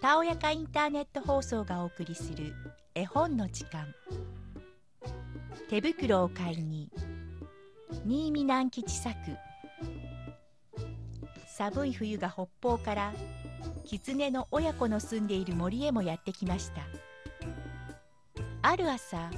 [0.00, 2.54] たおやかインターネット放送がお送りする
[2.94, 3.94] 絵本の時間
[5.68, 6.90] 手袋を買いに
[8.04, 9.14] 新見南吉作
[11.46, 13.12] 寒い冬が北方から
[13.84, 16.80] 狐の親子の住んでいる森へもやってきました
[18.62, 19.30] ある朝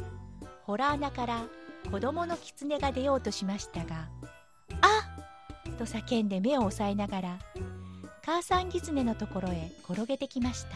[0.63, 1.43] ホラー穴から
[1.91, 4.09] 子供の狐が出ようとしましたが「!」
[5.75, 7.39] と叫んで目を押さえながら
[8.25, 10.71] 母さん狐のところへ転げてきました。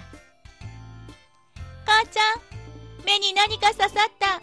[1.86, 4.40] 母ちゃん目に何か刺さった。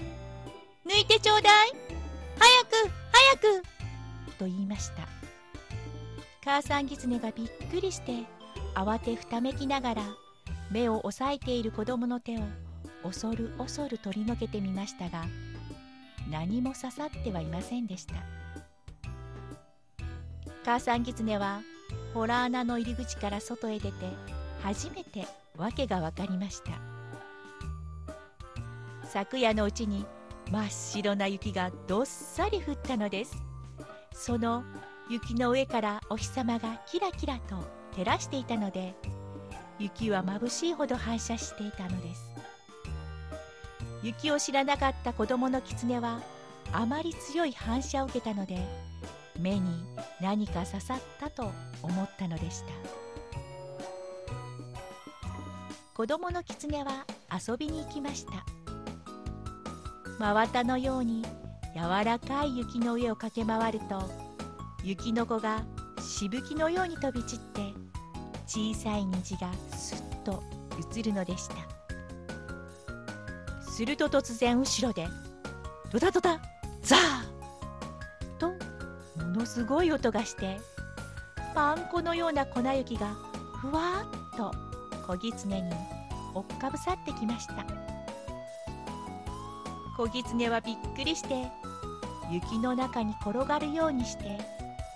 [0.89, 1.69] 抜いてちょうだい。
[2.39, 2.91] 早く
[3.37, 3.63] 早く。
[4.39, 5.07] と言いました。
[6.43, 8.23] 母さん狐がびっくりして
[8.75, 10.03] 慌てふためきながら
[10.71, 12.41] 目を押さえている子供の手を
[13.03, 15.25] 恐る恐る取り除けてみましたが
[16.29, 18.15] 何も刺さってはいませんでした。
[20.65, 21.61] 母さん狐は
[22.15, 23.93] ホラー穴の入り口から外へ出て
[24.63, 26.71] 初めて訳が分かりました。
[29.03, 30.07] 昨夜のうちに
[30.51, 33.35] 真っ白な雪がどっさり降ったのです。
[34.11, 34.63] その
[35.07, 37.57] 雪の上からお日様がキラキラと
[37.95, 38.95] 照らしていたので
[39.77, 42.31] 雪は眩しいほど反射していたのです。
[44.01, 46.21] 雪を知らなかった子供の狐は
[46.73, 48.57] あまり強い反射を受けたので
[49.39, 49.85] 目に
[50.21, 52.67] 何か刺さったと思ったのでした。
[55.93, 58.45] 子供の狐は遊びに行きました。
[60.19, 61.23] 真綿のように
[61.73, 64.01] 柔らかい雪の上を駆け回ると
[64.83, 65.63] 雪の子が
[66.01, 67.73] しぶきのように飛び散って
[68.47, 70.41] 小さい虹がすっと
[70.95, 71.55] 映るのでした。
[73.61, 75.05] すると突然後ろで
[75.91, 76.39] ドタドタ
[76.81, 77.24] ザー
[79.45, 80.59] のすごい音がして
[81.53, 83.15] パン粉のような粉雪が
[83.61, 84.51] ふわっと
[85.05, 85.71] 小狐に
[86.33, 87.53] 追っかぶさってきました。
[89.95, 91.49] 小狐はびっくりして
[92.29, 94.39] 雪の中に転がるようにして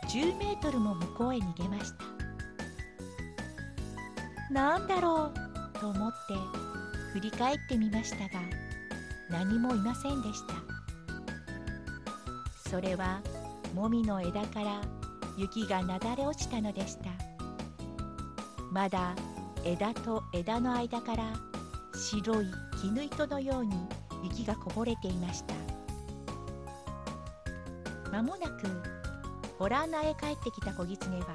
[0.09, 2.03] 10メートルも向こうへ逃げました。
[4.52, 5.31] なんだろ
[5.75, 6.34] うと思って
[7.13, 8.41] 振り返ってみましたが
[9.29, 10.56] 何もいませんでした。
[12.69, 13.22] それは
[13.74, 14.81] もみの枝から
[15.38, 17.09] 雪がなだれ落ちたのでした。
[18.72, 19.16] まだ
[19.63, 21.34] 枝と枝の間から
[21.94, 22.46] 白い
[22.81, 23.75] 絹糸のように
[24.24, 25.53] 雪がこぼれていました。
[28.12, 28.68] まもなく
[29.58, 31.25] ホラー穴へ帰ってきた子狐は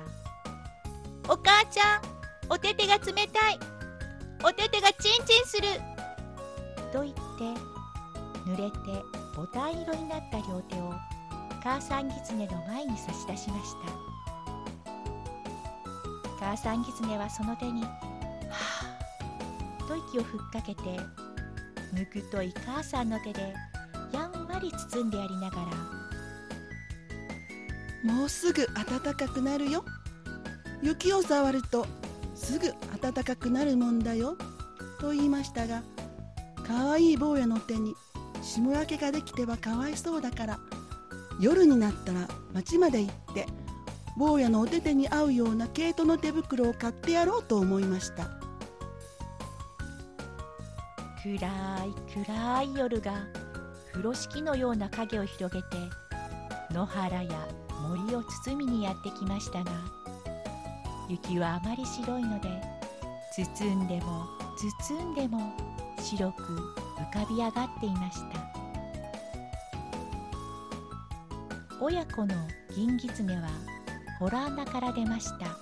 [1.29, 2.03] 「お母ちゃん
[2.51, 3.59] お手手が冷たい。
[4.47, 5.69] お手手がチンチンする」
[6.93, 7.21] と言って
[8.47, 8.77] 濡れて
[9.35, 10.93] ボタン色になった両手を
[11.65, 13.95] 母さん狐の前に差し出しました。
[16.39, 17.89] 母さん狐はその手に「は
[19.81, 21.01] あ」と息をふっかけて
[21.95, 23.55] ぬくとい母さんの手で
[24.13, 25.57] やんわり包んでやりなが
[28.05, 29.87] ら「もうすぐ暖かくなるよ。
[30.83, 31.87] 雪を触ると
[32.35, 34.37] すぐ暖かくなるもんだよ」
[35.01, 35.83] と言いましたが
[36.67, 37.95] かわいい坊やの手に
[38.43, 40.61] 霜焼けができてはかわいそうだから
[41.41, 43.47] 夜になったら町まで行って
[44.17, 48.29] 坊やのお手手に合うような毛糸の手袋を買ってやろうと思いました。
[51.25, 51.43] 暗い
[52.13, 53.13] 暗い夜が
[53.93, 55.69] 風呂敷のような影を広げて
[56.71, 57.49] 野原や
[57.89, 59.73] 森を包みにやってきましたが
[61.09, 62.49] 雪はあまり白いので
[63.33, 64.27] 包んでも
[64.87, 65.55] 包んでも
[65.99, 68.64] 白く浮かび上がっていました。
[71.87, 72.35] 親子の
[72.75, 73.43] 銀狐は
[74.19, 75.59] ホラー穴から出ました。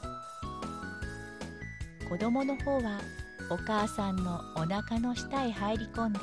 [2.09, 3.01] 子供の方は
[3.51, 6.21] お母さんのお腹の下へ入り込んで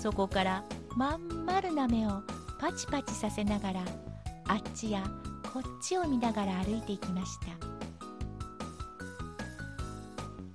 [0.00, 0.64] そこから
[0.96, 2.22] まん丸な目を
[2.58, 3.82] パチパチさせながら
[4.46, 5.04] あっちや
[5.52, 7.48] こっちを見ながら歩いていきました。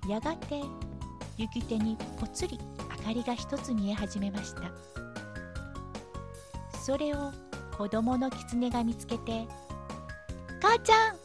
[0.10, 0.64] やがて
[1.38, 2.58] 行き手にぽつり
[2.98, 4.72] 明かりが一つ見え始めました。
[6.80, 7.32] それを
[7.78, 9.48] 子供の狐が見つけて
[10.62, 11.16] 「母ちゃん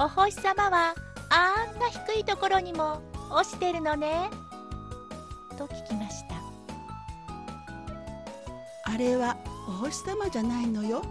[0.00, 0.94] お星様は
[1.30, 3.00] あんな低いところにも
[3.30, 4.28] 落ちてるのね」
[5.56, 6.34] と聞きました。
[8.84, 9.36] あれは
[9.68, 11.02] お星様じゃないのよ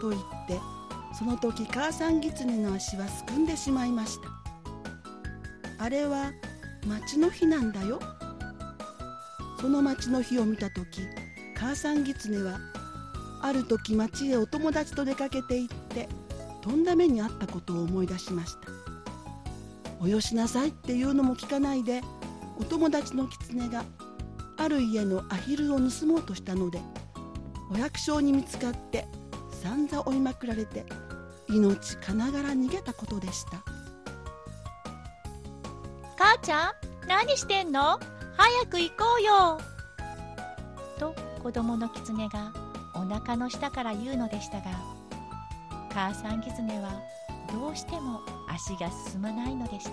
[0.00, 0.60] と言って
[1.12, 5.84] その時母さん狐の足はすくんでしまいました。
[5.84, 6.32] あれは
[6.86, 8.00] 町の日なんだよ。
[9.60, 11.02] その町の日を見た時
[11.56, 12.58] 母さん狐は
[13.42, 16.08] ある時町へお友達と出かけて行って
[16.62, 18.68] とんだ目にあったことを思い出しました
[20.00, 22.02] およしなさいっていうのも聞かないで
[22.58, 23.84] お友達の狐が
[24.56, 26.80] ある家のアヒルを盗もうとしたので
[27.70, 29.06] お百姓に見つかって
[29.62, 30.84] 散々追いまくられて
[31.48, 33.62] 命かながら逃げたことでした。
[36.16, 36.72] 母ちゃん
[37.08, 38.00] 何してんの？
[38.36, 39.60] 早く行こうよ。
[40.98, 42.52] と子供の狐が
[42.96, 44.70] お腹の下から言うのでしたが
[45.92, 46.90] 母さん狐は
[47.52, 49.92] どうしても足が進まないのでした。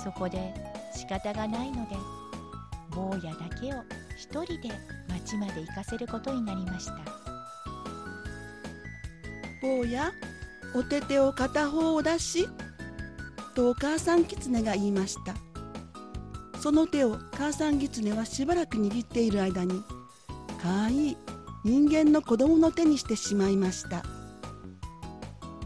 [0.00, 0.54] そこで
[0.94, 1.96] 仕方がないので
[2.90, 3.82] 坊やだけを
[4.16, 4.70] 一人で
[5.08, 6.94] 町まで行かせることになりました。
[9.60, 10.10] 坊や
[10.74, 12.48] お手手を片方を出し
[13.54, 15.34] とお母さん狐が言いました。
[16.60, 19.82] その手を母さん狐はしばらく握っている間に
[20.62, 21.10] かわい。
[21.10, 21.16] い
[21.62, 24.02] 人間の子供の手にしてしまいました。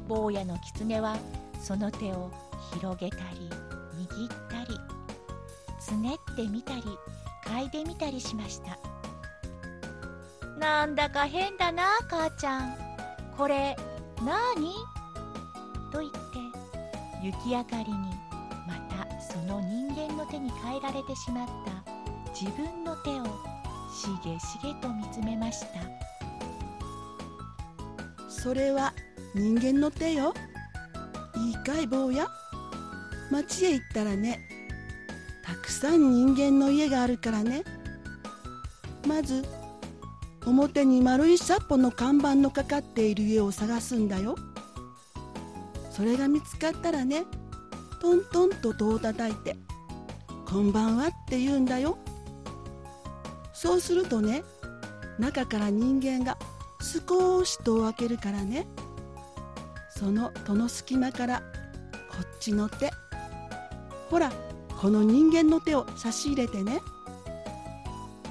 [0.08, 1.17] 坊やの狐は
[1.61, 2.31] その手を
[2.75, 3.49] 広げたり
[3.96, 4.79] 握ったり
[5.81, 6.82] つねってみたり
[7.46, 8.79] 嗅いでみたりしました。
[10.58, 12.76] なんだか変だな母ちゃん。
[13.37, 13.76] これ
[14.25, 14.75] なに
[15.93, 16.19] と言って
[17.23, 17.99] 雪明かりに
[18.67, 23.53] またその人間の手に変えられてしまった自分の手を
[23.94, 25.67] しげしげと見つめました。
[28.29, 28.93] それは
[29.35, 30.35] 人間の手よ。
[31.37, 32.29] いいかい坊や。
[33.31, 34.41] 町へ行ったらね。
[35.44, 37.62] たくさん人間の家があるからね。
[39.06, 39.44] まず
[40.44, 44.35] 表に丸いサッポの看板のかかっている家を探すんだよ。
[45.91, 47.25] それが見つかったらね
[48.00, 49.56] トントンと戸を叩いて
[50.44, 51.96] 「こんばんは」って言うんだよ。
[53.64, 54.44] そうするとね
[55.19, 56.37] 中から人間が
[56.82, 58.66] 少し戸を開けるからね
[59.88, 61.43] その戸の隙間から
[62.11, 62.90] こっちの手
[64.11, 64.31] ほら
[64.78, 66.82] この人間の手を差し入れてね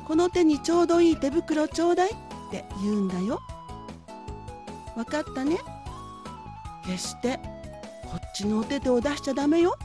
[0.06, 2.12] この手にちょうどいい手袋ちょうだいっ
[2.52, 3.40] て言うんだよ。
[4.96, 5.58] わかったね？
[6.86, 7.40] 決して
[8.04, 9.76] こっちのお手手を出しちゃダメよ。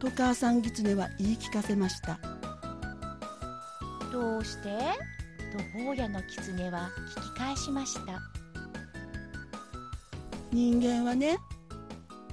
[0.00, 2.18] と母さん狐は言い聞かせました。
[4.12, 4.68] どうして
[5.52, 8.20] と坊やの狐は聞き返しました。
[10.52, 11.38] 人間はね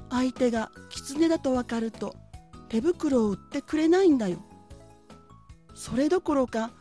[0.09, 2.15] 相手が狐だと分かると
[2.69, 4.39] 手袋を売ってくれないんだよ。
[5.75, 6.71] それどころか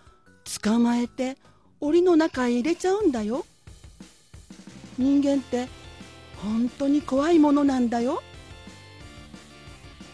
[0.62, 1.37] 捕まえて
[1.81, 3.44] 檻の中へ入れちゃうんだよ。
[4.98, 5.69] 人間って
[6.43, 8.22] 本当に怖いものなんだよ。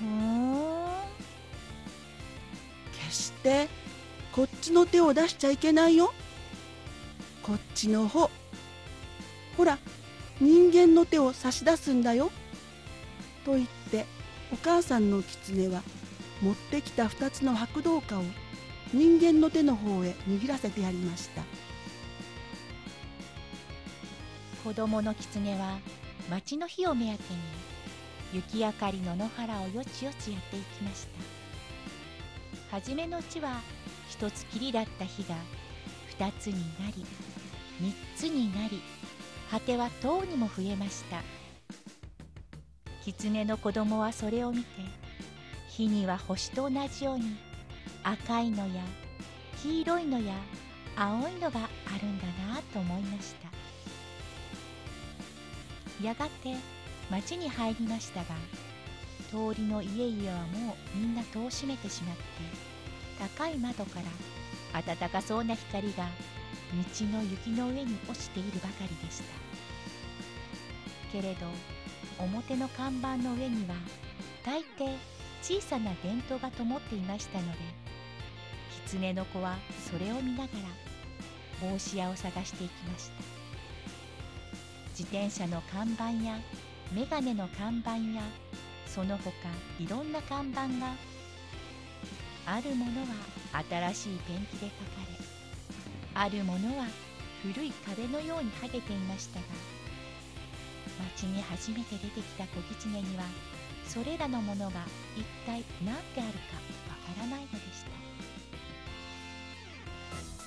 [0.00, 0.62] ふーん。
[3.11, 3.69] 決して
[4.32, 6.14] こっちの手を出しちゃいけないよ。
[7.43, 8.31] こっちの方。
[9.56, 9.79] ほら
[10.40, 12.31] 人間の手を差し出すんだよ。
[13.44, 14.06] と言って
[14.52, 15.82] お母さんの狐は
[16.40, 18.23] 持ってきた2つの白銅貨を
[18.94, 21.43] 人間の手の方へ握らせてやりました。
[24.64, 25.79] 子供の狐は
[26.31, 27.40] 町の火を目当てに
[28.32, 31.06] 雪明かりの野原をよちよちやっていきまし
[32.70, 32.76] た。
[32.76, 33.61] 初めのうちは
[34.12, 35.35] 一つきりだった火が
[36.11, 37.06] 二つになり
[37.81, 38.82] 三つになり
[39.50, 41.23] 果ては十にも増えました。
[43.06, 44.67] 狐の子供はそれを見て
[45.70, 47.36] 火には星と同じように
[48.05, 48.82] 赤いのや
[49.63, 50.34] 黄色いのや
[50.94, 53.34] 青いのがあるんだなと思いまし
[56.01, 56.06] た。
[56.06, 56.55] やがて
[57.10, 58.27] 町に入りましたが
[59.31, 62.22] 通りの家々はもうみんな戸を閉めてしまって
[63.36, 64.00] 高い窓か
[64.74, 66.08] ら暖かそうな光が
[66.98, 69.24] 道の雪の上に落ちているばかりでした。
[71.12, 71.46] けれど
[72.19, 73.74] 表の看板の上には
[74.44, 74.96] 大抵
[75.43, 77.58] 小さな電灯が灯っていましたので
[78.86, 79.56] 狐の子は
[79.88, 80.44] それを見なが
[81.62, 83.14] ら帽子屋を探していきました。
[84.91, 86.38] 自転車の看板や
[86.93, 88.22] メガネの看板や
[88.86, 89.31] その他
[89.79, 90.94] いろんな看板が
[92.46, 93.06] あるものは
[93.69, 94.75] 新しいペンキで描か
[95.08, 95.13] れ
[96.15, 96.87] あるものは
[97.43, 99.46] 古い壁のように剥げていましたが
[101.15, 103.25] 町に初めて出てきた小狐には
[103.87, 104.84] それらのものが
[105.17, 106.56] 一体何であるか
[106.89, 107.91] わからないのでした。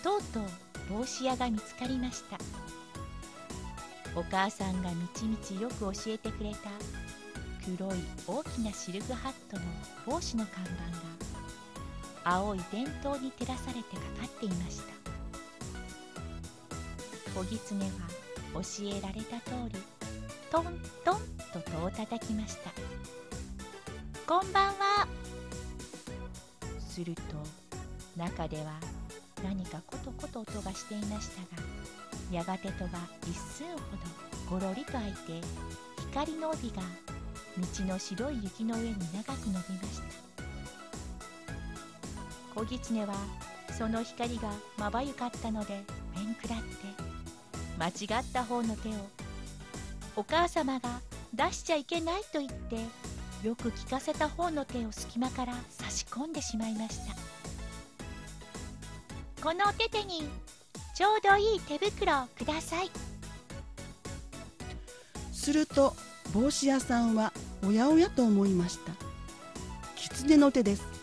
[0.03, 0.43] とうとう
[0.99, 2.37] 帽子屋が見つかりました。
[4.15, 6.69] お母さんがみちみちよく教えてくれた
[7.65, 9.63] 黒い大きなシルクハットの
[10.05, 11.34] 帽子の看板が
[12.27, 14.85] 青い電灯に照らされてかかっていました。
[17.35, 17.91] 小狐は
[18.55, 18.61] 教
[18.97, 19.79] えられた通り
[20.49, 20.65] トン
[21.03, 21.21] トン
[21.53, 22.71] と戸を叩きました。
[24.25, 25.07] こんばんは。
[26.79, 27.21] すると
[28.17, 28.79] 中では
[29.43, 31.61] 何かコトコト音がしていましたが
[32.31, 32.91] やがて戸が
[33.27, 33.67] 一寸
[34.49, 35.41] ほどごろりと開いて
[36.11, 36.81] 光の帯が
[37.57, 39.61] 道の白い雪の上に長く伸びま
[39.93, 40.24] した。
[42.55, 43.13] 子狐は
[43.77, 45.83] その光がまばゆかったので
[46.15, 46.65] 面食らって
[47.77, 48.91] 間違った方の手を
[50.15, 51.01] お母様が
[51.33, 52.77] 出しちゃいけないと言って
[53.45, 57.15] よく聞かせた方の手を隙間から差し込んでしまいました。
[59.43, 60.23] このお手手に
[60.95, 62.89] ちょうどいい手袋をください。
[65.33, 65.93] すると
[66.33, 67.33] 帽子屋さんは
[67.63, 68.93] おやおやと思いました。
[69.95, 70.94] 狐の手です。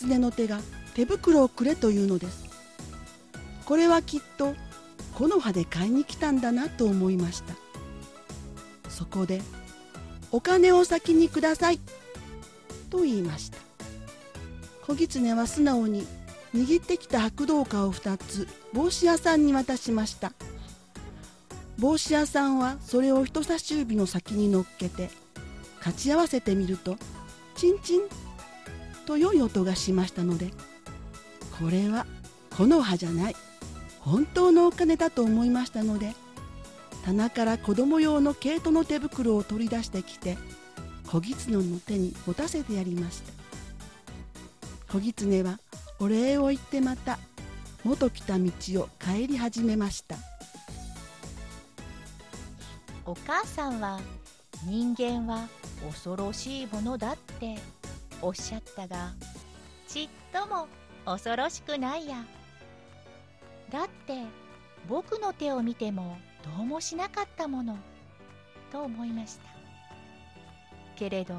[0.00, 0.60] 狐の手が
[0.94, 2.46] 手袋をくれというのです。
[3.64, 4.54] これはきっと
[5.14, 7.54] 木の葉で買いに来たんだなと思いました。
[8.88, 9.42] そこで
[10.30, 11.80] 「お金を先にください」
[12.90, 13.58] と言いました。
[14.86, 16.06] 小狐は素直に
[16.54, 20.32] 握ってきた白銅貨を2つ帽子屋さんに渡しました。
[21.78, 25.10] 帽子屋さんはそれを人差し指の先に乗っけて
[25.80, 26.96] かち合わせてみると
[27.56, 28.02] チンチン
[29.08, 30.50] と良い音がしましたので
[31.58, 32.06] これは
[32.50, 33.36] 木の葉じゃない。
[34.00, 36.14] 本当のお金だと思いましたので
[37.06, 40.36] 棚から子供用の毛糸の手袋を取り出してきて
[41.06, 43.32] 小狐の手に持たせてやりました。
[44.92, 45.58] 小狐は
[46.00, 47.18] お礼を言ってまた
[47.84, 48.50] 元来た道
[48.82, 50.16] を帰り始めました。
[53.06, 54.00] お母さんは
[54.66, 55.48] 人間は
[55.86, 57.77] 恐ろしいものだって。
[58.20, 59.12] おっしゃったが
[59.86, 60.66] ちっとも
[61.04, 62.16] 恐ろしくないや。
[63.70, 64.24] だって
[64.88, 67.76] 僕の手を見てもどうもしなかったもの。
[68.70, 69.48] と思いました。
[70.96, 71.34] けれど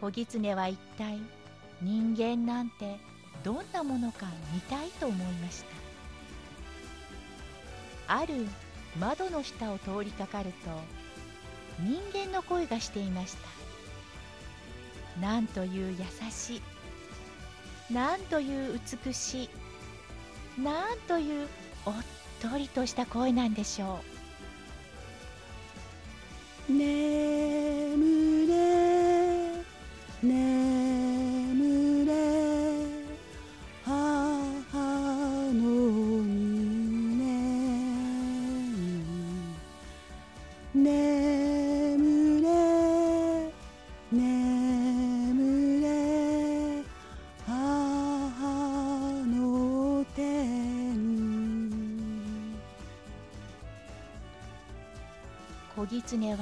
[0.00, 1.18] 小狐は一体
[1.80, 2.98] 人間なんて
[3.42, 5.64] どんなものか見たいと思いまし
[8.08, 8.18] た。
[8.18, 8.46] ある
[8.98, 10.70] 窓の下を通りかかると
[11.80, 13.63] 人間の声がしていました。
[15.20, 16.62] なんという優しい
[17.92, 21.48] なんという美しいなんという
[21.86, 21.94] おっ
[22.40, 24.00] とりとした声なんでしょ
[26.68, 26.72] う。
[26.72, 26.84] ね
[27.50, 27.53] え。
[55.84, 56.38] 小狐は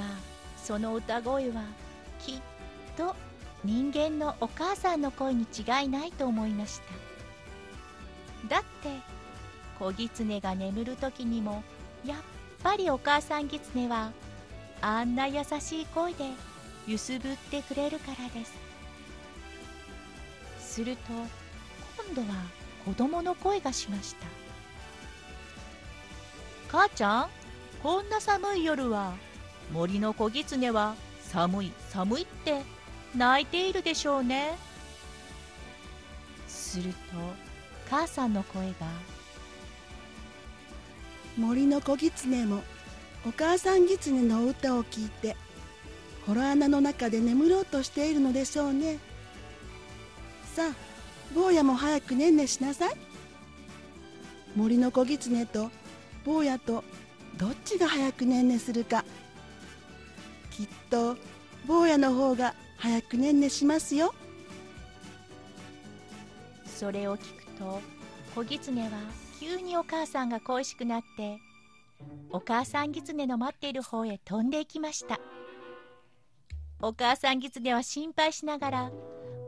[0.55, 1.63] その歌声は
[2.19, 2.41] きっ
[2.95, 3.13] と
[3.65, 6.79] 人間のお母さんの声に違いないと思いまし
[8.47, 8.55] た。
[8.55, 8.89] だって
[9.79, 11.61] 小狐が眠る時にも
[12.05, 12.17] やっ
[12.63, 14.13] ぱりお母さん狐は
[14.81, 16.23] あんな優しい声で
[16.87, 18.53] 揺すぶってくれるからです。
[20.59, 21.11] すると
[22.13, 22.27] 今度は
[22.85, 24.25] 子供の声がしました。
[26.69, 27.29] 母ちゃん
[27.81, 29.13] こんな寒い夜は
[29.73, 30.95] 森の小狐は
[31.31, 32.61] 寒い寒いって
[33.15, 34.55] 泣いているでしょうね。
[36.47, 36.97] すると
[37.89, 38.73] 母さんの声が
[41.35, 42.61] 森の小狐も
[43.25, 45.35] お母さん狐の歌を聞いて
[46.27, 48.99] 洞穴の中で眠ろうとしているのでしょうね。
[50.53, 50.75] さあ
[51.33, 52.93] 坊やも早くねんねしなさい。
[54.55, 55.71] 森の小狐と
[56.23, 56.83] 坊やと
[57.37, 59.03] どっちが早くねんねするか。
[60.55, 61.17] きっと
[61.65, 64.13] 坊やの方が早くねんねしますよ。
[66.65, 67.81] それを聞くと
[68.35, 68.89] 小狐は
[69.39, 71.37] 急にお母さんが恋しくなって
[72.29, 75.19] お母さん狐の待っている方へ飛んでいきました。
[76.81, 78.91] お母さん狐は心配しながら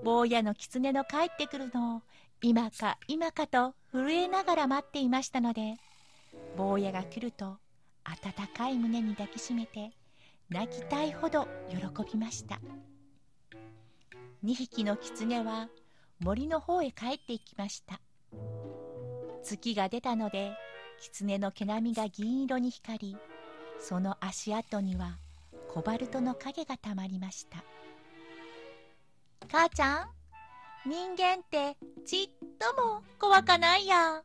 [0.03, 2.01] 坊やの狐の帰ってくるのを
[2.41, 5.75] 今か今かと震えながら待っていましたので
[6.55, 7.57] 坊やが来ると
[8.05, 9.91] 温かい胸に抱きしめて
[10.49, 11.77] 泣きたいほど喜
[12.13, 12.59] びました。
[14.43, 15.69] 2匹の狐は
[16.19, 17.99] 森の方へ帰っていきました。
[19.43, 20.53] 月が出たので
[21.01, 23.17] 狐の毛並みが銀色に光り
[23.79, 25.17] その足跡には
[25.67, 27.63] コバルトの影がたまりました。
[29.51, 30.09] 母ちゃん
[30.87, 31.75] 人間って
[32.05, 34.21] ちっとも怖かないや。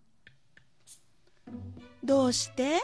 [2.05, 2.81] どうして？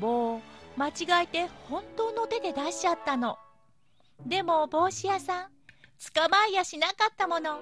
[0.00, 0.40] 棒を
[0.76, 3.36] 間違えて本当の手で出しちゃったの。
[4.26, 5.50] でも帽子屋さん
[6.14, 7.60] 捕まえやしなかったもの。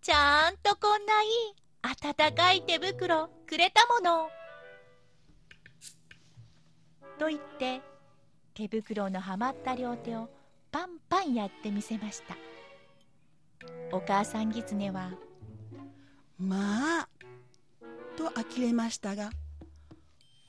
[0.00, 1.30] ちゃんとこんないい
[2.14, 4.28] 暖かい手袋くれたもの。
[7.18, 7.80] と言って
[8.54, 10.28] 手袋のはまった両手を
[10.70, 12.36] パンパンやってみせました。
[13.92, 15.10] お母さんギツネは
[16.38, 17.08] まあ
[18.16, 19.30] と呆れましたが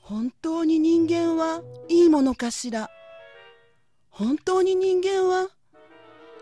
[0.08, 2.88] 本当に人間はいいものかしら？
[4.08, 5.48] 本当に人間は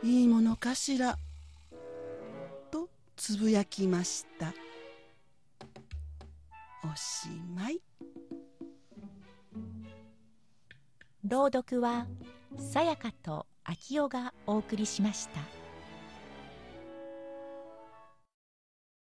[0.03, 1.17] いいものかしら？
[2.71, 4.53] とつぶやきました。
[6.85, 7.81] おしまい。
[11.27, 12.07] 朗読は
[12.59, 15.41] さやかとあきおがお送りしました。